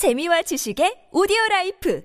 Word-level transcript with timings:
재미와 0.00 0.40
지식의 0.40 1.08
오디오 1.12 1.36
라이프 1.50 2.00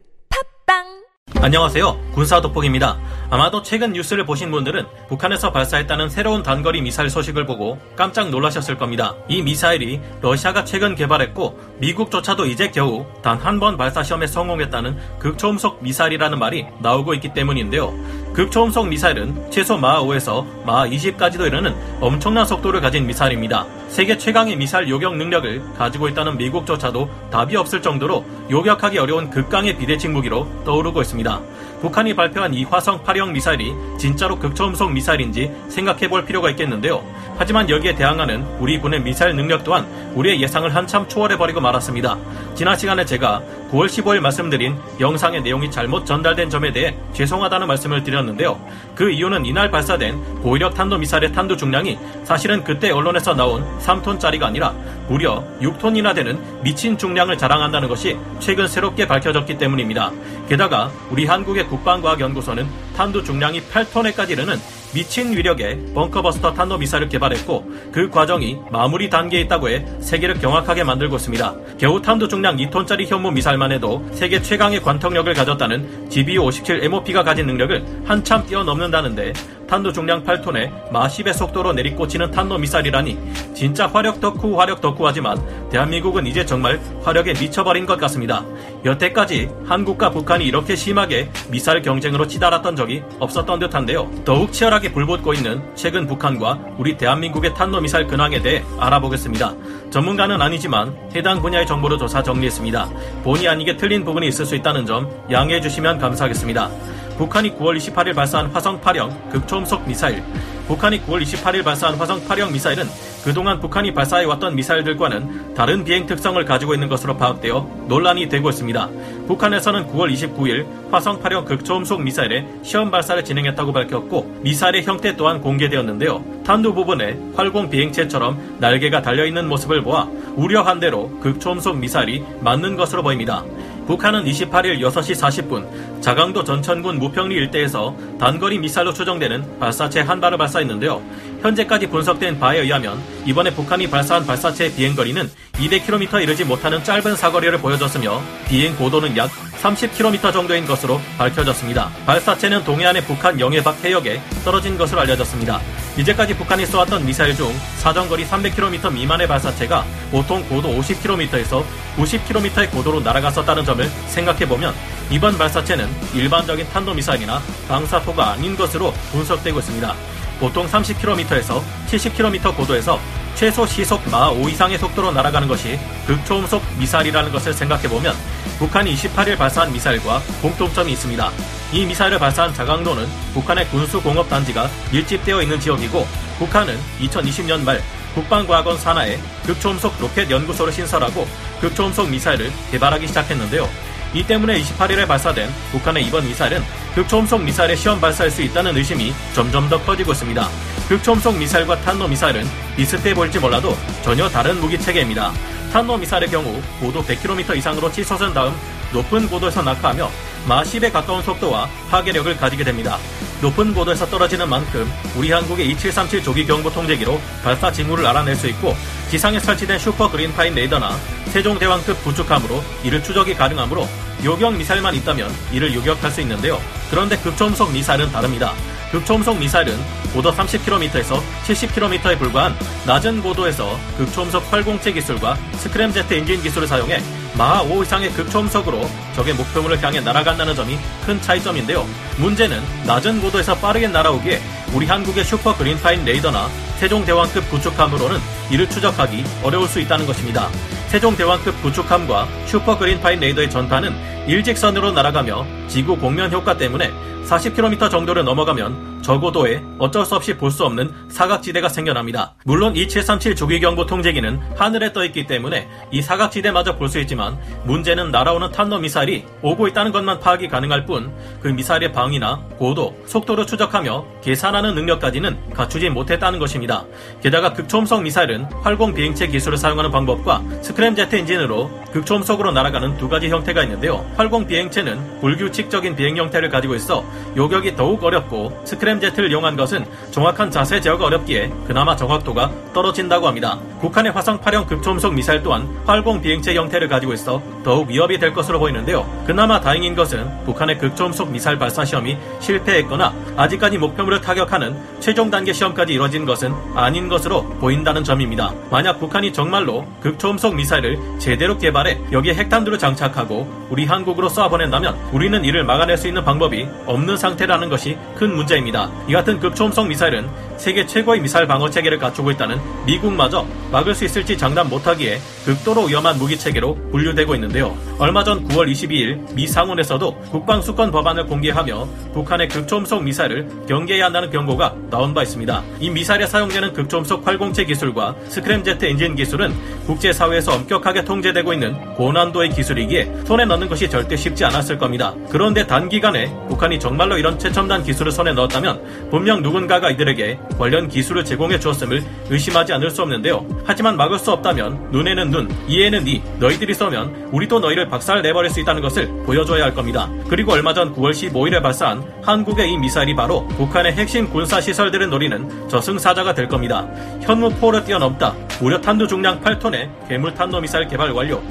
팟빵 0.67 1.05
안녕하세요. 1.41 2.11
군사 2.13 2.41
돋보기입니다. 2.41 2.99
아마도 3.29 3.61
최근 3.61 3.93
뉴스를 3.93 4.25
보신 4.25 4.51
분들은 4.51 4.85
북한에서 5.07 5.53
발사했다는 5.53 6.09
새로운 6.09 6.43
단거리 6.43 6.81
미사일 6.81 7.09
소식을 7.09 7.45
보고 7.45 7.79
깜짝 7.95 8.29
놀라셨을 8.31 8.77
겁니다. 8.77 9.15
이 9.29 9.41
미사일이 9.41 10.01
러시아가 10.21 10.65
최근 10.65 10.93
개발했고 10.95 11.57
미국조차도 11.79 12.47
이제 12.47 12.69
겨우 12.69 13.05
단 13.21 13.39
한 13.39 13.59
번 13.61 13.77
발사 13.77 14.03
시험에 14.03 14.27
성공했다는 14.27 15.19
극초음속 15.19 15.81
미사일이라는 15.81 16.37
말이 16.37 16.65
나오고 16.81 17.13
있기 17.13 17.33
때문인데요. 17.33 17.93
극초음속 18.35 18.89
미사일은 18.89 19.49
최소 19.49 19.77
마하 19.77 20.01
5에서 20.01 20.45
마하 20.65 20.85
20까지도 20.85 21.47
이르는 21.47 21.73
엄청난 22.01 22.45
속도를 22.45 22.81
가진 22.81 23.07
미사일입니다. 23.07 23.65
세계 23.87 24.17
최강의 24.17 24.57
미사일 24.57 24.89
요격 24.89 25.15
능력을 25.15 25.63
가지고 25.77 26.09
있다는 26.09 26.37
미국조차도 26.37 27.09
답이 27.31 27.55
없을 27.55 27.81
정도로 27.81 28.25
요격하기 28.51 28.97
어려운 28.97 29.29
극강의 29.29 29.77
비대칭 29.77 30.11
무기로 30.11 30.49
떠오르고 30.65 31.01
있습니다. 31.01 31.41
북한이 31.81 32.15
발표한 32.15 32.53
이 32.53 32.63
화성 32.63 33.03
8형 33.03 33.31
미사일이 33.31 33.73
진짜로 33.97 34.37
극초음속 34.39 34.91
미사일인지 34.91 35.51
생각해 35.69 36.07
볼 36.07 36.25
필요가 36.25 36.49
있겠는데요. 36.51 37.03
하지만 37.37 37.69
여기에 37.69 37.95
대항하는 37.95 38.45
우리 38.59 38.79
군의 38.79 39.01
미사일 39.01 39.35
능력 39.35 39.63
또한 39.63 39.85
우리의 40.15 40.41
예상을 40.41 40.73
한참 40.73 41.07
초월해 41.07 41.37
버리고 41.37 41.59
말았습니다. 41.59 42.17
지난 42.55 42.77
시간에 42.77 43.03
제가 43.03 43.41
9월 43.71 43.87
15일 43.87 44.21
말씀드린 44.21 44.77
영상의 44.99 45.41
내용이 45.41 45.69
잘못 45.69 46.05
전달된 46.05 46.49
점에 46.49 46.71
대해 46.71 46.95
죄송하다는 47.13 47.67
말씀을 47.67 48.03
드렸는데요. 48.03 48.57
그 48.95 49.11
이유는 49.11 49.45
이날 49.45 49.69
발사된 49.69 50.41
고위력 50.41 50.73
탄도 50.73 50.97
미사일의 50.97 51.33
탄두 51.33 51.57
중량이 51.57 51.99
사실은 52.23 52.63
그때 52.63 52.91
언론에서 52.91 53.33
나온 53.33 53.65
3톤짜리가 53.79 54.43
아니라 54.43 54.73
무려 55.09 55.43
6톤이나 55.61 56.15
되는 56.15 56.39
미친 56.63 56.97
중량을 56.97 57.37
자랑한다는 57.37 57.89
것이 57.89 58.17
최근 58.39 58.67
새롭게 58.67 59.07
밝혀졌기 59.07 59.57
때문입니다. 59.57 60.11
게다가 60.47 60.91
우리 61.09 61.25
한국의 61.25 61.67
국방과학연구소는 61.67 62.67
탄두 62.95 63.23
중량이 63.23 63.61
8톤에까지 63.61 64.31
이르는 64.31 64.57
미친 64.93 65.35
위력의 65.35 65.93
벙커버스터 65.93 66.53
탄도 66.53 66.77
미사일을 66.77 67.09
개발했고 67.09 67.69
그 67.91 68.09
과정이 68.09 68.57
마무리 68.71 69.09
단계에 69.09 69.41
있다고 69.41 69.69
해 69.69 69.85
세계를 69.99 70.39
경악하게 70.39 70.85
만들고 70.85 71.17
있습니다. 71.17 71.55
겨우 71.77 72.01
탄도 72.01 72.29
중량 72.29 72.55
2톤짜리 72.55 73.05
현무 73.05 73.31
미사일만 73.31 73.73
해도 73.73 74.07
세계 74.13 74.41
최강의 74.41 74.81
관통력을 74.81 75.33
가졌다는 75.33 76.07
GBU-57 76.09 76.83
MOP가 76.83 77.23
가진 77.23 77.47
능력을 77.47 78.03
한참 78.05 78.45
뛰어넘는다는데 78.45 79.33
탄도 79.67 79.91
중량 79.91 80.23
8톤에 80.23 80.91
마 80.91 81.07
10의 81.07 81.33
속도로 81.33 81.73
내리꽂히는 81.73 82.31
탄도 82.31 82.57
미사일이라니 82.57 83.17
진짜 83.53 83.87
화력 83.87 84.21
덕후 84.21 84.59
화력 84.59 84.81
덕후하지만 84.81 85.69
대한민국은 85.69 86.27
이제 86.27 86.45
정말 86.45 86.79
화력에 87.03 87.33
미쳐버린 87.33 87.85
것 87.85 87.99
같습니다. 87.99 88.45
여태까지 88.83 89.49
한국과 89.65 90.11
북한이 90.11 90.45
이렇게 90.45 90.75
심하게 90.75 91.29
미사일 91.49 91.81
경쟁으로 91.81 92.27
치달았던 92.27 92.75
적이 92.75 93.03
없었던 93.19 93.59
듯한데요. 93.59 94.09
더욱 94.23 94.51
치열하게 94.53 94.91
불붙고 94.91 95.33
있는 95.33 95.63
최근 95.75 96.05
북한과 96.05 96.59
우리 96.77 96.97
대한민국의 96.97 97.53
탄도 97.53 97.81
미사일 97.81 98.07
근황에 98.07 98.41
대해 98.41 98.63
알아보겠습니다. 98.79 99.53
전문가는 99.89 100.41
아니지만 100.41 100.95
해당 101.15 101.41
분야의 101.41 101.65
정보를 101.65 101.97
조사 101.97 102.21
정리했습니다. 102.21 102.89
본의 103.23 103.47
아니게 103.47 103.77
틀린 103.77 104.03
부분이 104.03 104.27
있을 104.27 104.45
수 104.45 104.55
있다는 104.55 104.85
점 104.85 105.09
양해해 105.31 105.61
주시면 105.61 105.99
감사하겠습니다. 105.99 106.69
북한이 107.17 107.55
9월 107.57 107.77
28일 107.77 108.13
발사한 108.13 108.47
화성 108.47 108.81
8형 108.81 109.29
극초음속 109.29 109.87
미사일. 109.87 110.21
북한이 110.67 111.01
9월 111.05 111.21
28일 111.21 111.63
발사한 111.63 111.95
화성 111.95 112.21
8형 112.27 112.51
미사일은 112.51 112.85
그동안 113.23 113.59
북한이 113.59 113.93
발사해왔던 113.93 114.55
미사일들과는 114.55 115.53
다른 115.53 115.83
비행 115.83 116.05
특성을 116.05 116.43
가지고 116.43 116.73
있는 116.73 116.89
것으로 116.89 117.15
파악되어 117.17 117.85
논란이 117.87 118.27
되고 118.27 118.49
있습니다. 118.49 118.89
북한에서는 119.27 119.87
9월 119.87 120.13
29일 120.13 120.65
화성 120.91 121.21
8형 121.21 121.45
극초음속 121.45 122.03
미사일의 122.03 122.47
시험 122.63 122.91
발사를 122.91 123.23
진행했다고 123.23 123.71
밝혔고 123.71 124.39
미사일의 124.41 124.83
형태 124.83 125.15
또한 125.15 125.39
공개되었는데요. 125.39 126.43
탄두 126.45 126.73
부분에 126.73 127.17
활공 127.35 127.69
비행체처럼 127.69 128.57
날개가 128.59 129.01
달려있는 129.01 129.47
모습을 129.47 129.83
보아 129.83 130.07
우려한 130.35 130.79
대로 130.79 131.09
극초음속 131.21 131.77
미사일이 131.77 132.23
맞는 132.41 132.75
것으로 132.75 133.03
보입니다. 133.03 133.43
북한은 133.87 134.25
28일 134.25 134.79
6시 134.79 135.15
40분 135.15 136.01
자강도 136.01 136.43
전천군 136.43 136.97
무평리 136.97 137.35
일대에서 137.35 137.95
단거리 138.19 138.57
미사일로 138.59 138.93
추정되는 138.93 139.59
발사체 139.59 140.01
한 140.01 140.19
발을 140.19 140.37
발사했는데요. 140.37 141.01
현재까지 141.41 141.87
분석된 141.87 142.39
바에 142.39 142.61
의하면 142.61 142.99
이번에 143.25 143.51
북한이 143.51 143.89
발사한 143.89 144.25
발사체의 144.25 144.73
비행거리는 144.73 145.29
200km에 145.53 146.23
이르지 146.23 146.45
못하는 146.45 146.83
짧은 146.83 147.15
사거리를 147.15 147.57
보여줬으며 147.59 148.21
비행 148.47 148.75
고도는 148.75 149.15
약 149.17 149.29
30km 149.61 150.33
정도인 150.33 150.65
것으로 150.65 150.99
밝혀졌습니다. 151.17 151.89
발사체는 152.05 152.63
동해안의 152.63 153.03
북한 153.03 153.39
영해박 153.39 153.83
해역에 153.83 154.19
떨어진 154.43 154.77
것으로 154.77 155.01
알려졌습니다. 155.01 155.61
이제까지 155.97 156.35
북한이 156.35 156.65
쏘았던 156.65 157.05
미사일 157.05 157.35
중 157.35 157.53
사정거리 157.77 158.25
300km 158.25 158.91
미만의 158.91 159.27
발사체가 159.27 159.85
보통 160.11 160.43
고도 160.49 160.69
50km에서 160.69 161.63
90km의 161.95 162.69
고도로 162.71 162.99
날아갔었다는 162.99 163.63
점을 163.63 163.85
생각해보면 164.07 164.73
이번 165.09 165.37
발사체는 165.37 165.87
일반적인 166.13 166.67
탄도미사일이나 166.69 167.41
방사포가 167.69 168.31
아닌 168.33 168.57
것으로 168.57 168.91
분석되고 169.11 169.59
있습니다. 169.59 169.95
보통 170.39 170.67
30km에서 170.67 171.61
70km 171.87 172.55
고도에서 172.57 172.99
최소 173.35 173.67
시속 173.67 174.09
마 174.09 174.29
5 174.29 174.47
이상의 174.47 174.79
속도로 174.79 175.11
날아가는 175.11 175.47
것이 175.47 175.77
극초음속 176.07 176.63
미사일이라는 176.79 177.31
것을 177.33 177.53
생각해보면 177.53 178.15
북한이 178.59 178.95
28일 178.95 179.37
발사한 179.37 179.73
미사일과 179.73 180.21
공통점이 180.41 180.93
있습니다. 180.93 181.31
이 181.73 181.85
미사일을 181.85 182.17
발사한 182.17 182.53
자강도는 182.53 183.05
북한의 183.33 183.67
군수공업단지가 183.67 184.69
밀집되어 184.91 185.41
있는 185.41 185.59
지역이고 185.59 186.07
북한은 186.39 186.79
2020년 187.01 187.63
말 187.63 187.83
국방과학원 188.13 188.77
산하에 188.77 189.19
극초음속 189.45 189.93
로켓 189.99 190.31
연구소를 190.31 190.71
신설하고 190.71 191.27
극초음속 191.59 192.09
미사일을 192.09 192.49
개발하기 192.71 193.07
시작했는데요. 193.07 193.67
이 194.13 194.23
때문에 194.23 194.61
28일에 194.61 195.05
발사된 195.05 195.49
북한의 195.73 196.05
이번 196.05 196.25
미사일은 196.25 196.63
극초음속 196.95 197.43
미사일의 197.43 197.75
시험 197.75 197.99
발사할 197.99 198.31
수 198.31 198.41
있다는 198.41 198.77
의심이 198.77 199.13
점점 199.33 199.67
더 199.67 199.77
커지고 199.83 200.13
있습니다. 200.13 200.74
극초음속 200.87 201.37
미사일과 201.37 201.81
탄도 201.81 202.07
미사일은 202.07 202.45
비슷해 202.75 203.13
보일지 203.13 203.39
몰라도 203.39 203.75
전혀 204.03 204.29
다른 204.29 204.59
무기 204.59 204.79
체계입니다. 204.79 205.31
탄도 205.73 205.97
미사일의 205.97 206.29
경우 206.29 206.61
고도 206.79 207.03
100km 207.03 207.57
이상으로 207.57 207.91
치솟은 207.91 208.33
다음 208.33 208.55
높은 208.93 209.27
고도에서 209.27 209.63
낙하하며 209.63 210.11
마 210.47 210.61
10에 210.61 210.93
가까운 210.93 211.23
속도와 211.23 211.67
파괴력을 211.89 212.37
가지게 212.37 212.63
됩니다. 212.63 212.99
높은 213.41 213.73
고도에서 213.73 214.05
떨어지는 214.05 214.47
만큼 214.47 214.89
우리 215.15 215.31
한국의 215.31 215.67
2737 215.71 216.23
조기 216.23 216.45
경보 216.45 216.71
통제기로 216.71 217.19
발사 217.43 217.71
징후를 217.71 218.05
알아낼 218.05 218.35
수 218.35 218.47
있고 218.47 218.75
지상에 219.09 219.39
설치된 219.39 219.79
슈퍼 219.79 220.09
그린파인 220.09 220.53
레이더나 220.53 220.95
세종대왕급 221.31 222.03
구축함으로 222.03 222.63
이를 222.83 223.03
추적이 223.03 223.33
가능하므로 223.33 223.89
요격 224.23 224.55
미사일만 224.55 224.93
있다면 224.95 225.33
이를 225.51 225.73
요격할 225.73 226.11
수 226.11 226.21
있는데요. 226.21 226.61
그런데 226.91 227.17
극초음속 227.17 227.71
미사일은 227.73 228.11
다릅니다. 228.11 228.53
극초음속 228.91 229.39
미사일은 229.39 229.77
고도 230.13 230.31
30km에서 230.31 231.21
70km에 231.45 232.17
불과한 232.17 232.55
낮은 232.85 233.21
고도에서 233.21 233.77
극초음속 233.97 234.51
활공체 234.51 234.91
기술과 234.93 235.35
스크램제트 235.57 236.13
엔진 236.13 236.41
기술을 236.41 236.67
사용해 236.67 237.01
마하 237.37 237.61
5 237.63 237.83
이상의 237.83 238.11
극초음속으로 238.13 238.89
적의 239.15 239.33
목표물을 239.33 239.83
향해 239.83 239.99
날아간다는 239.99 240.55
점이 240.55 240.77
큰 241.05 241.21
차이점인데요. 241.21 241.85
문제는 242.17 242.61
낮은 242.85 243.21
고도에서 243.21 243.55
빠르게 243.57 243.87
날아오기에 243.87 244.41
우리 244.73 244.85
한국의 244.85 245.25
슈퍼 245.25 245.55
그린파인 245.55 246.05
레이더나 246.05 246.49
세종대왕급 246.79 247.49
구축함으로는 247.49 248.19
이를 248.51 248.69
추적하기 248.69 249.25
어려울 249.43 249.67
수 249.67 249.79
있다는 249.79 250.05
것입니다. 250.05 250.49
세종대왕급 250.95 251.61
구축함과 251.61 252.25
슈퍼 252.45 252.77
그린파인 252.77 253.19
레이더의 253.19 253.49
전파는 253.49 254.29
일직선으로 254.29 254.93
날아가며 254.93 255.45
지구 255.67 255.97
공면 255.97 256.31
효과 256.31 256.55
때문에 256.55 256.93
40km 257.25 257.91
정도를 257.91 258.23
넘어가면 258.23 258.94
저고도에 259.05 259.61
어쩔 259.77 260.03
수 260.03 260.15
없이 260.15 260.35
볼 260.35 260.49
수 260.55 260.63
없는 260.65 260.89
사각지대가 261.09 261.67
생겨납니다. 261.69 262.33
물론 262.45 262.75
2737 262.75 263.35
조기경보 263.35 263.85
통제기는 263.85 264.39
하늘에 264.55 264.93
떠 264.93 265.03
있기 265.05 265.27
때문에 265.27 265.67
이 265.91 266.01
사각지대마저 266.01 266.77
볼 266.77 266.87
수 266.89 266.99
있지만 266.99 267.37
문제는 267.65 268.09
날아오는 268.11 268.51
탄도 268.51 268.79
미사일이 268.79 269.25
오고 269.41 269.67
있다는 269.67 269.91
것만 269.91 270.19
파악이 270.19 270.47
가능할 270.47 270.85
뿐 270.85 271.13
그 271.41 271.49
미사일의 271.49 271.91
방위나 271.91 272.41
고도, 272.57 272.95
속도를 273.05 273.45
추적하며 273.45 274.05
계산하는 274.23 274.73
능력까지는 274.75 275.51
갖추지 275.53 275.89
못했다는 275.89 276.39
것입니다. 276.39 276.85
게다가 277.21 277.53
극초음속 277.53 278.01
미사일은 278.01 278.45
활공 278.63 278.93
비행체 278.93 279.27
기술을 279.27 279.57
사용하는 279.57 279.91
방법과 279.91 280.41
스크램 280.61 280.95
제트 280.95 281.15
엔진으로 281.15 281.69
극초음속으로 281.91 282.51
날아가는 282.51 282.97
두 282.97 283.09
가지 283.09 283.29
형태가 283.29 283.63
있는데요. 283.63 284.05
활공 284.15 284.47
비행체는 284.47 285.19
불규칙적인 285.21 285.95
비행 285.95 286.17
형태를 286.17 286.49
가지고 286.49 286.75
있어 286.75 287.03
요격이 287.35 287.75
더욱 287.75 288.03
어렵고 288.03 288.61
스크램 288.65 288.94
스크램제트를 288.95 289.31
이용한 289.31 289.55
것은 289.55 289.85
정확한 290.11 290.51
자세 290.51 290.79
제어가 290.79 291.05
어렵기에 291.05 291.51
그나마 291.65 291.95
정확도가 291.95 292.51
떨어진다고 292.73 293.27
합니다. 293.27 293.59
북한의 293.81 294.11
화성 294.11 294.39
8형 294.39 294.67
극초음속 294.67 295.13
미사일 295.13 295.43
또한 295.43 295.67
활공 295.85 296.21
비행체 296.21 296.55
형태를 296.55 296.87
가지고 296.87 297.13
있어 297.13 297.41
더욱 297.63 297.89
위협이 297.89 298.19
될 298.19 298.33
것으로 298.33 298.59
보이는데요. 298.59 299.05
그나마 299.25 299.59
다행인 299.59 299.95
것은 299.95 300.43
북한의 300.45 300.77
극초음속 300.77 301.31
미사일 301.31 301.57
발사 301.57 301.85
시험이 301.85 302.17
실패했거나 302.39 303.13
아직까지 303.37 303.77
목표물을 303.77 304.21
타격하는 304.21 304.75
최종 304.99 305.29
단계 305.29 305.53
시험까지 305.53 305.93
이뤄진 305.93 306.25
것은 306.25 306.53
아닌 306.73 307.07
것으로 307.07 307.43
보인다는 307.59 308.03
점입니다. 308.03 308.53
만약 308.71 308.99
북한이 308.99 309.33
정말로 309.33 309.85
극초음속 310.01 310.55
미사일을 310.55 310.99
제대로 311.19 311.57
개발해 311.57 311.99
여기에 312.11 312.35
핵탄두를 312.35 312.77
장착하고 312.77 313.67
우리 313.69 313.85
한국으로 313.85 314.29
쏘아보낸다면 314.29 314.95
우리는 315.11 315.43
이를 315.43 315.63
막아낼 315.63 315.97
수 315.97 316.07
있는 316.07 316.23
방법이 316.23 316.67
없는 316.85 317.17
상태라는 317.17 317.69
것이 317.69 317.97
큰 318.15 318.35
문제입니다. 318.35 318.84
이 319.07 319.13
같은 319.13 319.39
극초음속 319.39 319.87
미사일은 319.87 320.27
세계 320.57 320.85
최고의 320.85 321.21
미사일 321.21 321.47
방어 321.47 321.69
체계를 321.69 321.99
갖추고 321.99 322.31
있다는 322.31 322.59
미국마저 322.85 323.45
막을 323.71 323.93
수 323.93 324.05
있을지 324.05 324.37
장담 324.37 324.69
못하기에 324.69 325.19
극도로 325.45 325.85
위험한 325.85 326.17
무기 326.17 326.37
체계로 326.37 326.75
분류되고 326.91 327.35
있는데요. 327.35 327.75
얼마 327.99 328.23
전 328.23 328.47
9월 328.47 328.71
22일 328.71 329.33
미 329.33 329.47
상원에서도 329.47 330.15
국방 330.31 330.61
수권 330.61 330.91
법안을 330.91 331.25
공개하며 331.25 331.87
북한의 332.13 332.47
극초음속 332.49 333.03
미사일을 333.03 333.47
경계해야 333.67 334.05
한다는 334.05 334.29
경고가 334.29 334.75
나온 334.89 335.13
바 335.13 335.23
있습니다. 335.23 335.63
이 335.79 335.89
미사일에 335.89 336.25
사용되는 336.25 336.73
극초음속 336.73 337.25
활공체 337.25 337.65
기술과 337.65 338.15
스크램제트 338.27 338.85
엔진 338.85 339.15
기술은 339.15 339.53
국제사회에서 339.85 340.53
엄격하게 340.53 341.05
통제되고 341.05 341.53
있는 341.53 341.95
고난도의 341.95 342.49
기술이기에 342.49 343.11
손에 343.25 343.45
넣는 343.45 343.69
것이 343.69 343.89
절대 343.89 344.15
쉽지 344.15 344.45
않았을 344.45 344.77
겁니다. 344.77 345.13
그런데 345.29 345.65
단기간에 345.67 346.33
북한이 346.47 346.79
정말로 346.79 347.17
이런 347.17 347.37
최첨단 347.37 347.83
기술을 347.83 348.11
손에 348.11 348.33
넣었다면 348.33 349.09
분명 349.09 349.41
누군가가 349.41 349.89
이들에게 349.91 350.39
관련 350.57 350.87
기술을 350.87 351.25
제공해 351.25 351.59
주었음을 351.59 352.03
의심하지 352.29 352.73
않을 352.73 352.89
수 352.89 353.01
없는데요. 353.01 353.45
하지만 353.65 353.97
막을 353.97 354.19
수 354.19 354.31
없다면 354.31 354.91
눈에는 354.91 355.29
눈, 355.29 355.49
이에는 355.67 356.07
이, 356.07 356.21
너희들이 356.39 356.73
쏘면 356.73 357.29
우리도 357.31 357.59
너희를 357.59 357.87
박살 357.89 358.21
내버릴 358.21 358.49
수 358.49 358.59
있다는 358.61 358.81
것을 358.81 359.07
보여줘야 359.25 359.63
할 359.65 359.73
겁니다. 359.73 360.09
그리고 360.29 360.53
얼마 360.53 360.73
전 360.73 360.93
9월 360.95 361.11
15일에 361.11 361.61
발사한 361.61 362.03
한국의 362.23 362.71
이 362.71 362.77
미사일이 362.77 363.15
바로 363.15 363.47
북한의 363.49 363.93
핵심 363.93 364.29
군사 364.29 364.61
시설들을 364.61 365.09
노리는 365.09 365.69
저승사자가 365.69 366.33
될 366.33 366.47
겁니다. 366.47 366.87
현무포를 367.21 367.83
뛰어넘다 367.83 368.33
무려 368.59 368.79
탄두 368.79 369.07
중량 369.07 369.41
8톤의 369.41 370.07
괴물 370.07 370.33
탄도 370.33 370.61
미사일 370.61 370.87
개발 370.87 371.11
완료. 371.11 371.41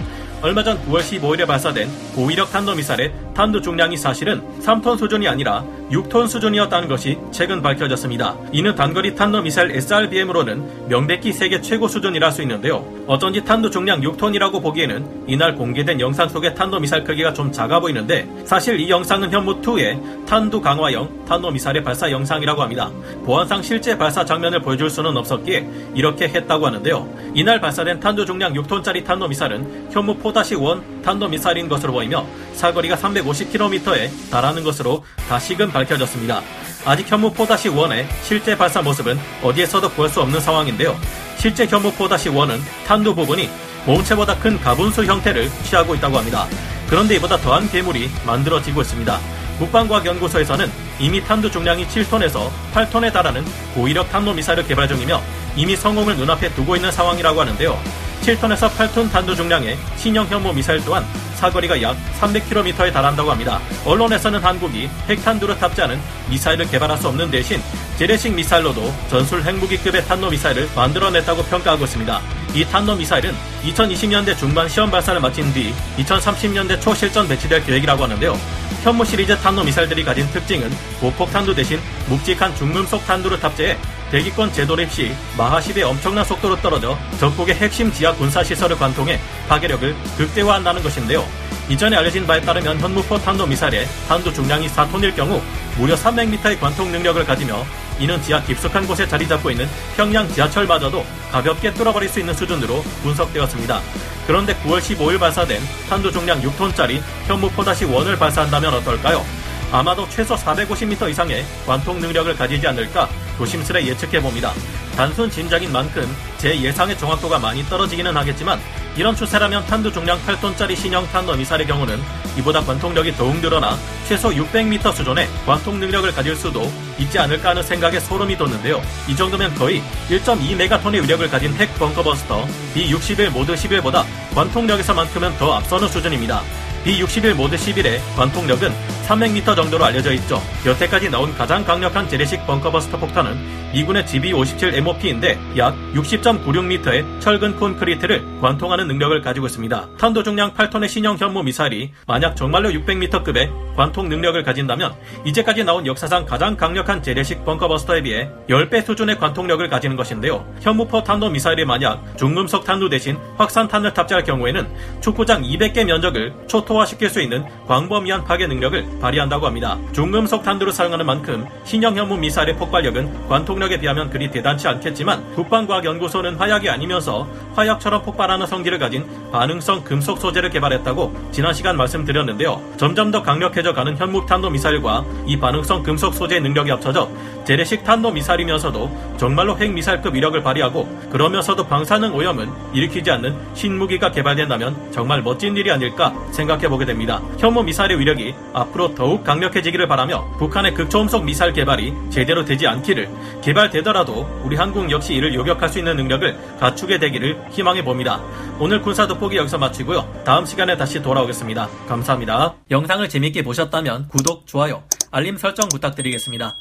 얼마 0.45 0.63
전 0.63 0.79
9월 0.85 1.01
15일에 1.01 1.47
발사된 1.47 1.89
고위력 2.15 2.53
탄도미사일의 2.53 3.15
탄두 3.35 3.61
중량이 3.61 3.97
사실은 3.97 4.43
3톤 4.61 4.99
수준이 4.99 5.27
아니라 5.27 5.65
6톤 5.91 6.29
수준이었다는 6.29 6.89
것이 6.89 7.19
최근 7.31 7.61
밝혀졌습니다. 7.61 8.37
이는 8.53 8.75
단거리 8.75 9.15
탄도 9.15 9.43
미사일 9.43 9.73
SRBM으로는 9.73 10.89
명백히 10.89 11.33
세계 11.33 11.61
최고 11.61 11.89
수준이라 11.89 12.29
할 12.29 12.35
수 12.35 12.43
있는데요. 12.43 12.85
어쩐지 13.07 13.45
탄두 13.45 13.71
중량 13.71 14.01
6톤이라고 14.01 14.61
보기에는 14.61 15.25
이날 15.29 15.55
공개된 15.55 16.01
영상 16.01 16.29
속의 16.29 16.55
탄도 16.55 16.81
미사일 16.81 17.05
크기가 17.05 17.33
좀 17.33 17.53
작아 17.53 17.79
보이는데 17.79 18.29
사실 18.45 18.81
이 18.81 18.91
영상은 18.91 19.31
현무 19.31 19.61
2의 19.61 20.27
탄두 20.27 20.61
강화형 20.61 21.27
탄도 21.27 21.51
미사일의 21.53 21.85
발사 21.85 22.11
영상이라고 22.11 22.61
합니다. 22.61 22.91
보안상 23.25 23.63
실제 23.63 23.97
발사 23.97 24.25
장면을 24.25 24.61
보여줄 24.61 24.91
수는 24.91 25.17
없었기에 25.17 25.69
이렇게 25.95 26.29
했다고 26.29 26.67
하는데요. 26.67 27.09
이날 27.35 27.61
발사된 27.61 28.01
탄두 28.01 28.27
중량 28.27 28.55
6톤짜리 28.55 29.05
탄도 29.05 29.29
미사일은 29.29 29.91
현무 29.93 30.17
4-1 30.19 31.05
탄도 31.05 31.29
미사일인 31.29 31.69
것으로 31.69 31.93
보이며 31.93 32.27
사거리가 32.55 32.97
350km에 33.25 34.11
달하는 34.31 34.63
것으로 34.63 35.05
다시금 35.29 35.71
밝혀졌습니다. 35.71 36.43
아직 36.85 37.11
현무 37.11 37.33
4-1의 37.33 38.07
실제 38.23 38.57
발사 38.57 38.83
모습은 38.83 39.19
어디에서도 39.43 39.89
볼수 39.91 40.21
없는 40.21 40.41
상황인데요. 40.41 40.99
실제 41.39 41.67
현무 41.67 41.93
4-1은 41.93 42.61
탄두 42.87 43.15
부분이 43.15 43.49
몸체보다 43.87 44.39
큰 44.39 44.61
가분수 44.61 45.05
형태를 45.05 45.51
취하고 45.65 45.95
있다고 45.95 46.19
합니다. 46.19 46.47
그런데 46.89 47.17
이보다 47.17 47.37
더한 47.39 47.69
괴물이 47.71 48.11
만들어지고 48.27 48.83
있습니다. 48.83 49.19
국방과학연구소에서는 49.59 50.71
이미 50.99 51.23
탄두 51.23 51.51
중량이 51.51 51.87
7톤에서 51.87 52.51
8톤에 52.75 53.13
달하는 53.13 53.45
고위력 53.75 54.11
탄도 54.11 54.33
미사일을 54.35 54.67
개발 54.67 54.89
중이며 54.89 55.23
이미 55.57 55.77
성공을 55.77 56.17
눈앞에 56.17 56.53
두고 56.55 56.77
있는 56.77 56.91
상황이라고 56.91 57.41
하는데요. 57.41 57.79
7톤에서 58.23 58.71
8톤 58.71 59.13
탄두 59.13 59.37
중량의 59.37 59.79
신형 59.97 60.27
현무 60.27 60.53
미사일 60.53 60.85
또한 60.85 61.05
사거리가 61.35 61.81
약 61.83 61.97
300km에 62.21 62.93
달한다고 62.93 63.31
합니다. 63.31 63.61
언론에서는 63.85 64.43
한국이 64.43 64.89
핵탄두를 65.09 65.59
탑재하는 65.59 66.01
미사일을 66.29 66.69
개발할 66.69 66.99
수 66.99 67.09
없는 67.09 67.31
대신 67.31 67.61
재래식 67.97 68.33
미사일로도 68.33 68.93
전술 69.09 69.43
핵무기급의 69.43 70.05
탄도 70.07 70.31
미사일을 70.31 70.69
만들어냈다고 70.75 71.45
평가하고 71.45 71.85
있습니다. 71.85 72.21
이 72.55 72.65
탄도 72.65 72.97
미사일은 72.97 73.35
2020년대 73.65 74.37
중반 74.37 74.69
시험 74.69 74.91
발사를 74.91 75.21
마친 75.21 75.53
뒤 75.53 75.75
2030년대 75.99 76.81
초 76.81 76.95
실전 76.95 77.27
배치될 77.29 77.65
계획이라고 77.65 78.05
하는데요. 78.05 78.39
현무 78.83 79.05
시리즈 79.05 79.37
탄도 79.39 79.65
미사일들이 79.65 80.05
가진 80.05 80.29
특징은 80.31 80.71
고폭탄두 81.01 81.55
대신 81.55 81.81
묵직한 82.09 82.55
중금속 82.57 83.05
탄두를 83.07 83.41
탑재해 83.41 83.79
대기권 84.15 84.53
재도입 84.53 84.93
시 84.93 85.13
마하 85.37 85.59
10의 85.59 85.83
엄청난 85.83 86.25
속도로 86.25 86.55
떨어져 86.63 86.97
적국의 87.19 87.57
핵심 87.57 87.93
지하 87.93 88.15
군사시설을 88.15 88.77
관통해 88.77 89.19
파괴력을 89.49 89.93
극대화한다는 90.17 90.85
것인데요. 90.85 91.27
이전에 91.69 91.97
알려진 91.97 92.25
바에 92.25 92.41
따르면 92.41 92.79
현무포 92.79 93.19
탄도 93.19 93.45
미사일의 93.45 93.89
탄두 94.07 94.33
중량이 94.33 94.69
4톤일 94.69 95.17
경우 95.17 95.43
무려 95.77 95.97
300m의 95.97 96.61
관통 96.61 96.93
능력을 96.93 97.25
가지며 97.25 97.67
이는 97.99 98.23
지하 98.23 98.41
깊숙한 98.41 98.87
곳에 98.87 99.09
자리 99.09 99.27
잡고 99.27 99.51
있는 99.51 99.67
평양 99.97 100.29
지하철마저도 100.29 101.05
가볍게 101.33 101.75
뚫어버릴 101.75 102.09
수 102.09 102.21
있는 102.21 102.35
수준으로 102.35 102.83
분석되었습니다. 103.03 103.81
그런데 104.29 104.55
9월 104.63 104.79
15일 104.79 105.19
발사된 105.19 105.61
탄두 105.89 106.13
중량 106.13 106.41
6톤짜리 106.41 107.03
현무포-1을 107.27 108.17
발사한다면 108.17 108.75
어떨까요? 108.75 109.25
아마도 109.73 110.09
최소 110.09 110.37
450m 110.37 111.11
이상의 111.11 111.45
관통 111.67 111.99
능력을 111.99 112.37
가지지 112.37 112.65
않을까 112.69 113.09
조심스레 113.37 113.87
예측해봅니다. 113.87 114.53
단순 114.97 115.31
짐작인 115.31 115.73
만큼 115.73 116.09
제 116.39 116.61
예상의 116.61 116.97
정확도가 116.99 117.39
많이 117.39 117.63
떨어지기는 117.65 118.17
하겠지만 118.17 118.61
이런 118.97 119.17
추세라면 119.17 119.67
탄두 119.67 119.93
중량 119.93 120.21
8톤짜리 120.25 120.77
신형 120.77 121.07
탄도 121.09 121.35
미사일의 121.35 121.67
경우는 121.67 122.01
이보다 122.39 122.61
관통력이 122.61 123.13
더욱 123.13 123.37
늘어나 123.41 123.77
최소 124.07 124.31
600m 124.31 124.93
수준의 124.93 125.29
관통 125.47 125.81
능력을 125.81 126.13
가질 126.13 126.37
수도 126.37 126.71
있지 126.99 127.19
않을까 127.19 127.51
하는 127.51 127.63
생각에 127.63 127.99
소름이 127.99 128.37
돋는데요. 128.37 128.81
이 129.09 129.17
정도면 129.17 129.55
거의 129.55 129.83
1.2메가톤의 130.09 131.03
위력을 131.03 131.29
가진 131.29 131.53
핵 131.55 131.75
벙커버스터 131.79 132.47
B-61 132.75 133.31
모드 133.31 133.55
11보다 133.55 134.05
관통력에서만큼은 134.35 135.39
더 135.39 135.55
앞서는 135.55 135.89
수준입니다. 135.89 136.43
B61 136.85 137.35
모드 137.35 137.57
11의 137.57 137.99
관통력은 138.15 138.71
300m 139.07 139.55
정도로 139.55 139.85
알려져 139.85 140.13
있죠. 140.15 140.41
여태까지 140.65 141.11
나온 141.11 141.33
가장 141.35 141.65
강력한 141.65 142.09
재래식 142.09 142.47
벙커버스터 142.47 142.99
폭탄은 142.99 143.65
미군의 143.75 144.05
GB57 144.05 144.75
MOP인데 144.75 145.39
약 145.59 145.75
60.96m의 145.95 147.21
철근 147.21 147.57
콘크리트를 147.57 148.25
관통하는 148.41 148.87
능력을 148.87 149.21
가지고 149.21 149.47
있습니다. 149.47 149.89
탄도 149.99 150.23
중량 150.23 150.55
8톤의 150.55 150.89
신형 150.89 151.17
현무 151.19 151.43
미사일이 151.43 151.91
만약 152.07 152.37
정말로 152.37 152.71
600m급의 152.71 153.75
관통 153.75 154.09
능력을 154.09 154.41
가진다면 154.45 154.95
이제까지 155.25 155.65
나온 155.65 155.85
역사상 155.87 156.25
가장 156.25 156.57
강력한 156.57 157.03
재래식 157.03 157.45
벙커버스터에 157.45 158.03
비해 158.03 158.31
10배 158.49 158.87
수준의 158.87 159.19
관통력을 159.19 159.69
가지는 159.69 159.97
것인데요. 159.97 160.47
현무포 160.61 161.03
탄도 161.03 161.31
미사일이 161.31 161.65
만약 161.65 162.17
중금속 162.17 162.65
탄두 162.65 162.89
대신 162.89 163.19
확산탄을 163.37 163.93
탑재할 163.93 164.23
경우에는 164.23 164.69
축구장 165.01 165.43
200개 165.43 165.85
면적을 165.85 166.33
초토화시킬 166.47 167.11
수 167.11 167.21
있는 167.21 167.45
광범위한 167.67 168.23
파괴 168.25 168.47
능력을 168.47 168.94
발휘한다고 169.01 169.47
합니다. 169.47 169.79
중금속 169.93 170.43
탄두를 170.43 170.73
사용하는 170.73 171.07
만큼 171.07 171.47
신형 171.65 171.97
현무 171.97 172.17
미사일의 172.19 172.57
폭발력은 172.57 173.29
관통력에 173.29 173.79
비하면 173.79 174.11
그리 174.11 174.31
대단치 174.31 174.69
않겠지만 174.69 175.35
국방과학연구소는 175.35 176.37
화약이 176.37 176.69
아니면서 176.69 177.27
화약처럼 177.55 178.03
폭발하는 178.03 178.47
성질을 178.47 178.79
가진 178.79 179.07
반응성 179.33 179.85
금속 179.85 180.19
소재를 180.19 180.51
개발했다고 180.51 181.31
지난 181.33 181.55
시간 181.55 181.77
말씀드렸는데요. 181.77 182.61
점점 182.77 183.11
더 183.11 183.23
강력해져 183.23 183.73
가는 183.73 183.97
현무 183.97 184.27
탄도 184.27 184.51
미사일과 184.51 185.05
이 185.27 185.39
반응성 185.39 185.83
금속 185.83 186.15
소재의 186.15 186.41
능력이 186.43 186.71
합쳐져 186.71 187.09
재래식 187.45 187.85
탄도 187.85 188.11
미사일이면서도 188.11 189.15
정말로 189.17 189.57
핵 189.59 189.73
미사일급 189.73 190.15
위력을 190.15 190.43
발휘하고 190.43 190.89
그러면서도 191.11 191.67
방사능 191.67 192.15
오염은 192.15 192.49
일으키지 192.73 193.11
않는 193.11 193.37
신무기가 193.55 194.11
개발된다면 194.11 194.91
정말 194.93 195.23
멋진 195.23 195.57
일이 195.57 195.71
아닐까 195.71 196.15
생각해 196.33 196.69
보게 196.69 196.85
됩니다. 196.85 197.21
현무 197.39 197.63
미사일의 197.63 197.99
위력이 197.99 198.35
앞 198.53 198.73
으로 198.85 198.95
더욱 198.95 199.25
강력해지기를 199.25 199.89
바라며 199.89 200.27
북한의 200.39 200.75
극초음속 200.75 201.25
미사일 201.25 201.53
개발이 201.55 201.95
제대로 202.11 202.45
되지 202.45 202.67
않기를 202.67 203.09
개발되더라도 203.43 204.43
우리 204.45 204.57
한국 204.57 204.91
역시 204.91 205.15
이를 205.15 205.35
요격할 205.35 205.69
수 205.71 205.79
있는 205.79 205.97
능력을 205.97 206.59
갖추게 206.61 206.99
되기를 206.99 207.47
희망해 207.51 207.83
봅니다. 207.83 208.21
오늘 208.59 208.83
군사 208.83 209.07
돋보기 209.07 209.37
여기서 209.37 209.59
마치고요. 209.59 210.23
다음 210.25 210.45
시간에 210.45 210.77
다시 210.77 211.01
돌아오겠습니다. 211.03 211.69
감사합니다. 211.89 212.55
영상을 212.71 213.09
재밌게 213.09 213.43
보셨다면 213.43 214.09
구독, 214.09 214.47
좋아요, 214.47 214.83
알림 215.11 215.37
설정 215.39 215.69
부탁드리겠습니다. 215.69 216.55